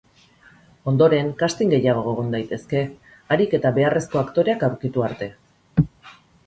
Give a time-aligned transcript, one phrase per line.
[0.91, 2.83] Ondoren, casting gehiago egon daitezke,
[3.35, 5.31] harik eta beharrezko aktoreak aurkitu arte.